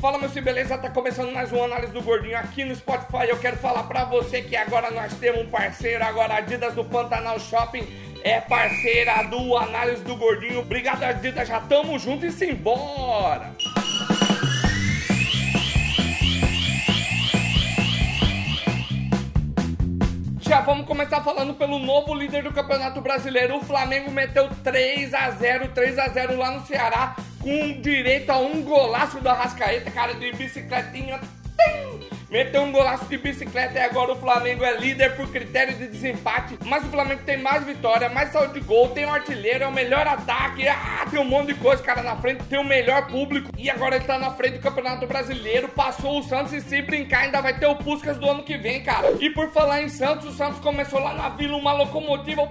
[0.00, 3.28] Fala meu se beleza, tá começando mais uma análise do Gordinho aqui no Spotify.
[3.28, 7.38] Eu quero falar pra você que agora nós temos um parceiro, agora Adidas do Pantanal
[7.38, 7.86] Shopping
[8.24, 10.60] é parceira do Análise do Gordinho.
[10.60, 13.52] Obrigado Adidas, já tamo junto e simbora!
[20.40, 23.58] Já vamos começar falando pelo novo líder do Campeonato Brasileiro.
[23.58, 28.38] O Flamengo meteu 3 a 0 3 a 0 lá no Ceará, com direito a
[28.38, 31.20] um golaço da Rascaeta, cara, de bicicletinha.
[32.30, 36.56] Meteu um golaço de bicicleta e agora o Flamengo é líder por critério de desempate.
[36.64, 39.72] Mas o Flamengo tem mais vitória, mais saúde de gol, tem um artilheiro, é o
[39.72, 40.68] melhor ataque.
[40.68, 43.50] Ah, tem um monte de coisa, cara, na frente, tem o melhor público.
[43.58, 45.68] E agora ele tá na frente do Campeonato Brasileiro.
[45.70, 48.80] Passou o Santos e se brincar, ainda vai ter o Puskas do ano que vem,
[48.80, 49.10] cara.
[49.18, 52.48] E por falar em Santos, o Santos começou lá na vila, uma locomotiva.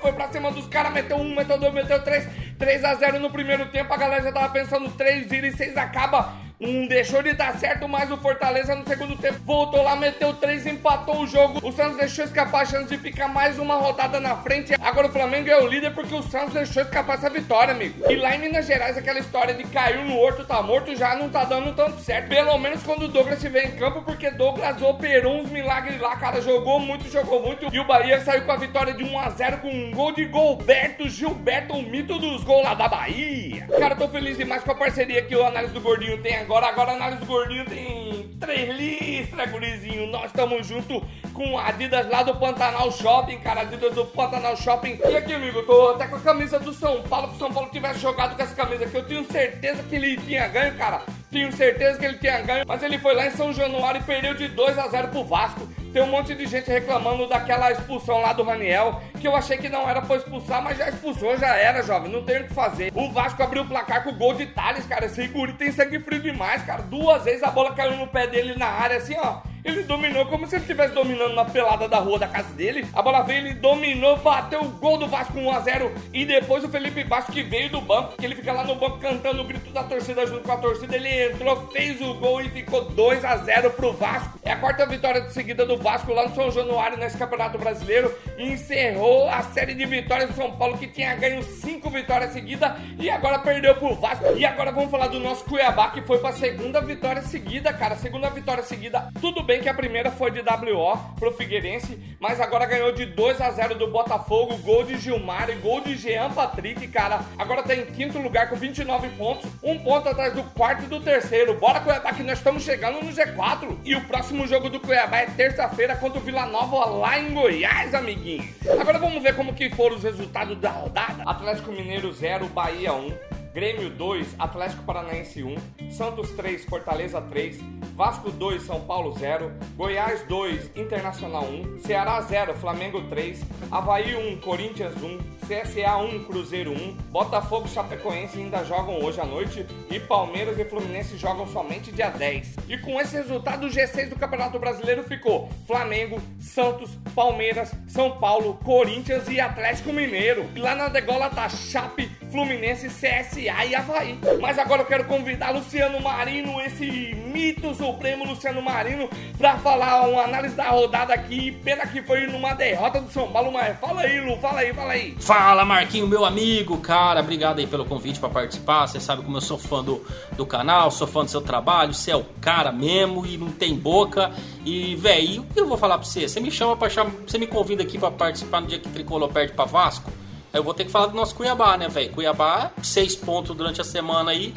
[0.00, 2.28] Foi pra cima dos caras, meteu um, meteu dois, meteu três.
[2.58, 5.76] 3 a 0 no primeiro tempo, a galera já tava pensando 3 vira e 6
[5.76, 6.45] acaba.
[6.58, 10.66] Não deixou de dar certo, mas o Fortaleza no segundo tempo voltou lá, meteu três,
[10.66, 11.60] empatou o jogo.
[11.62, 14.74] O Santos deixou escapar a chance de ficar mais uma rodada na frente.
[14.80, 18.10] Agora o Flamengo é o líder porque o Santos deixou escapar essa vitória, amigo.
[18.10, 21.28] E lá em Minas Gerais, aquela história de caiu no horto, tá morto, já não
[21.28, 22.28] tá dando tanto certo.
[22.30, 26.40] Pelo menos quando o Douglas estiver em campo, porque Douglas operou uns milagres lá, cara.
[26.40, 27.68] Jogou muito, jogou muito.
[27.70, 30.24] E o Bahia saiu com a vitória de 1 a 0 com um gol de
[30.24, 33.66] Gilberto Gilberto, o mito dos gols lá da Bahia.
[33.78, 36.68] Cara, tô feliz demais com a parceria que o Análise do Gordinho tem agora.
[36.68, 40.06] Agora Análise do Gordinho tem três listras, gurizinho.
[40.06, 43.62] Nós estamos junto com Adidas lá do Pantanal Shopping, cara.
[43.62, 44.98] Adidas do Pantanal Shopping.
[45.08, 47.28] E aqui, amigo, tô até com a camisa do São Paulo.
[47.30, 50.16] Se o São Paulo tivesse jogado com essa camisa aqui, eu tenho certeza que ele
[50.18, 51.02] tinha ganho, cara.
[51.30, 52.64] Tenho certeza que ele tinha ganho.
[52.66, 55.68] Mas ele foi lá em São Januário e perdeu de 2 a 0 pro Vasco.
[55.96, 59.70] Tem um monte de gente reclamando daquela expulsão lá do Raniel, que eu achei que
[59.70, 62.12] não era pra expulsar, mas já expulsou, já era, jovem.
[62.12, 62.92] Não tem o que fazer.
[62.94, 65.06] O Vasco abriu o placar com o gol de Thales, cara.
[65.06, 66.82] Esse guri tem sangue frio demais, cara.
[66.82, 69.40] Duas vezes a bola caiu no pé dele na área, assim, ó.
[69.66, 72.86] Ele dominou como se ele estivesse dominando na pelada da rua da casa dele.
[72.94, 75.90] A bola veio, ele dominou, bateu o gol do Vasco 1x0.
[76.14, 78.98] E depois o Felipe Vasco que veio do banco, que ele fica lá no banco
[78.98, 80.94] cantando o grito da torcida junto com a torcida.
[80.94, 84.38] Ele entrou, fez o gol e ficou 2x0 pro Vasco.
[84.44, 88.16] É a quarta vitória seguida do Vasco lá no São Januário nesse Campeonato Brasileiro.
[88.38, 92.70] E encerrou a série de vitórias do São Paulo, que tinha ganho cinco vitórias seguidas
[93.00, 94.26] e agora perdeu pro Vasco.
[94.36, 97.96] E agora vamos falar do nosso Cuiabá, que foi pra segunda vitória seguida, cara.
[97.96, 99.08] Segunda vitória seguida.
[99.20, 103.40] Tudo bem que a primeira foi de WO pro Figueirense, mas agora ganhou de 2
[103.40, 107.20] a 0 do Botafogo, gol de Gilmar e gol de Jean Patrick, cara.
[107.38, 111.00] Agora tá em quinto lugar com 29 pontos, um ponto atrás do quarto e do
[111.00, 111.54] terceiro.
[111.54, 113.78] Bora Cuiabá que nós estamos chegando no G4.
[113.84, 117.94] E o próximo jogo do Cuiabá é terça-feira contra o Vila Nova lá em Goiás,
[117.94, 118.46] amiguinhos.
[118.78, 121.22] Agora vamos ver como que foram os resultados da rodada.
[121.24, 123.35] Atlético Mineiro 0, Bahia 1.
[123.56, 127.58] Grêmio 2, Atlético Paranaense 1, Santos 3, Fortaleza 3,
[127.94, 134.40] Vasco 2, São Paulo 0, Goiás 2, Internacional 1, Ceará 0, Flamengo 3, Havaí 1,
[134.42, 139.98] Corinthians 1, CSA 1, Cruzeiro 1, Botafogo e Chapecoense ainda jogam hoje à noite e
[140.00, 142.56] Palmeiras e Fluminense jogam somente dia 10.
[142.68, 148.58] E com esse resultado, o G6 do Campeonato Brasileiro ficou Flamengo, Santos, Palmeiras, São Paulo,
[148.62, 150.44] Corinthians e Atlético Mineiro.
[150.54, 154.18] E lá na degola tá Chape, Fluminense, CSA e Havaí.
[154.40, 160.22] Mas agora eu quero convidar Luciano Marino, esse mito supremo Luciano Marino, para falar uma
[160.22, 161.52] análise da rodada aqui.
[161.64, 164.92] Pena que foi numa derrota do São Paulo, mas fala aí, Lu, fala aí, fala
[164.92, 165.16] aí.
[165.20, 168.86] Fala, Marquinho, meu amigo, cara, obrigado aí pelo convite para participar.
[168.86, 170.04] Você sabe como eu sou fã do,
[170.36, 173.74] do canal, sou fã do seu trabalho, você é o cara mesmo e não tem
[173.74, 174.32] boca.
[174.64, 176.28] E, velho, o que eu vou falar pra você?
[176.28, 179.28] Você me chama pra chamar, você me convida aqui para participar no dia que Tricolor
[179.28, 180.10] perde pra Vasco?
[180.56, 182.10] Eu vou ter que falar do nosso Cuiabá, né, velho?
[182.10, 184.54] Cuiabá, seis pontos durante a semana aí.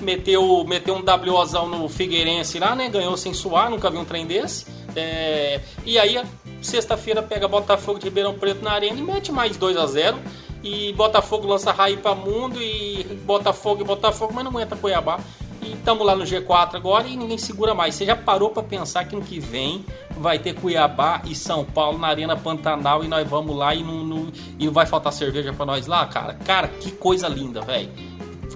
[0.00, 2.88] Meteu, meteu um WOzão no Figueirense lá, né?
[2.88, 4.66] Ganhou sem suar, nunca vi um trem desse.
[4.96, 6.20] É, e aí,
[6.60, 10.18] sexta-feira pega Botafogo de Ribeirão Preto na arena e mete mais 2 a 0
[10.62, 15.20] E Botafogo lança raio para mundo e Botafogo e Botafogo, mas não aguenta Cuiabá.
[15.62, 17.94] E estamos lá no G4 agora e ninguém segura mais.
[17.94, 19.84] Você já parou para pensar que no que vem
[20.18, 24.04] vai ter Cuiabá e São Paulo na Arena Pantanal e nós vamos lá e não,
[24.04, 26.34] não e não vai faltar cerveja para nós lá, cara?
[26.34, 27.90] Cara, que coisa linda, velho.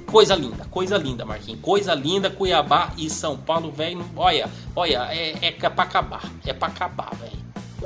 [0.06, 1.60] Coisa linda, coisa linda, Marquinhos.
[1.60, 4.04] Coisa linda, Cuiabá e São Paulo, velho.
[4.16, 6.22] Olha, olha, é, é pra acabar.
[6.44, 7.35] É pra acabar, velho.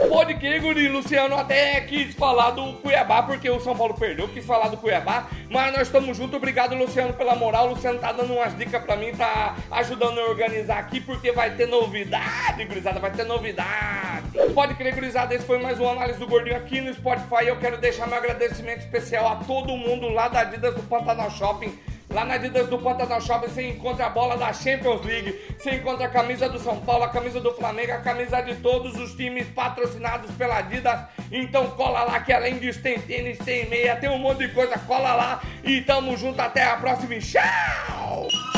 [0.09, 4.45] Pode que, Guri, Luciano até quis falar do Cuiabá, porque o São Paulo perdeu, quis
[4.45, 7.67] falar do Cuiabá, mas nós estamos juntos, obrigado, Luciano, pela moral.
[7.67, 11.55] O Luciano tá dando umas dicas pra mim, tá ajudando a organizar aqui, porque vai
[11.55, 14.31] ter novidade, gurizada, vai ter novidade.
[14.55, 17.47] Pode crer, gurizada, esse foi mais uma análise do Gordinho aqui no Spotify.
[17.47, 21.79] Eu quero deixar meu agradecimento especial a todo mundo lá da Adidas do Pantanal Shopping
[22.13, 26.07] Lá na Adidas do Pantanal Shopping você encontra a bola da Champions League, você encontra
[26.07, 29.47] a camisa do São Paulo, a camisa do Flamengo, a camisa de todos os times
[29.51, 31.01] patrocinados pela Adidas.
[31.31, 34.77] Então cola lá que além disso tem tênis, tem meia, tem um monte de coisa,
[34.77, 37.17] cola lá e tamo junto até a próxima.
[37.21, 38.50] Tchau!